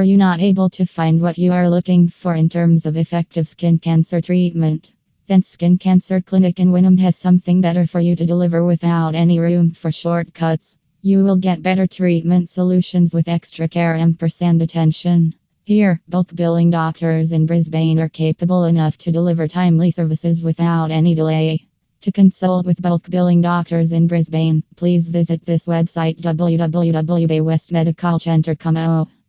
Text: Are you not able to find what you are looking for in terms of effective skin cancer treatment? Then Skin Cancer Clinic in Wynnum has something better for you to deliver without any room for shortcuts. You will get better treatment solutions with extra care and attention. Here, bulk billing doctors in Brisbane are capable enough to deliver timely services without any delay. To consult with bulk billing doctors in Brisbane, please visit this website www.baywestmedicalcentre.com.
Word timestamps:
Are 0.00 0.12
you 0.12 0.16
not 0.16 0.40
able 0.40 0.70
to 0.70 0.86
find 0.86 1.20
what 1.20 1.36
you 1.36 1.52
are 1.52 1.68
looking 1.68 2.08
for 2.08 2.34
in 2.34 2.48
terms 2.48 2.86
of 2.86 2.96
effective 2.96 3.46
skin 3.46 3.78
cancer 3.78 4.22
treatment? 4.22 4.94
Then 5.26 5.42
Skin 5.42 5.76
Cancer 5.76 6.22
Clinic 6.22 6.58
in 6.58 6.72
Wynnum 6.72 6.98
has 7.00 7.18
something 7.18 7.60
better 7.60 7.86
for 7.86 8.00
you 8.00 8.16
to 8.16 8.24
deliver 8.24 8.64
without 8.64 9.14
any 9.14 9.38
room 9.38 9.72
for 9.72 9.92
shortcuts. 9.92 10.78
You 11.02 11.22
will 11.22 11.36
get 11.36 11.60
better 11.60 11.86
treatment 11.86 12.48
solutions 12.48 13.12
with 13.12 13.28
extra 13.28 13.68
care 13.68 13.94
and 13.94 14.18
attention. 14.62 15.34
Here, 15.64 16.00
bulk 16.08 16.34
billing 16.34 16.70
doctors 16.70 17.32
in 17.32 17.44
Brisbane 17.44 17.98
are 17.98 18.08
capable 18.08 18.64
enough 18.64 18.96
to 19.04 19.12
deliver 19.12 19.48
timely 19.48 19.90
services 19.90 20.42
without 20.42 20.90
any 20.90 21.14
delay. 21.14 21.66
To 22.00 22.10
consult 22.10 22.64
with 22.64 22.80
bulk 22.80 23.10
billing 23.10 23.42
doctors 23.42 23.92
in 23.92 24.06
Brisbane, 24.06 24.62
please 24.76 25.08
visit 25.08 25.44
this 25.44 25.66
website 25.66 26.22
www.baywestmedicalcentre.com. 26.22 29.10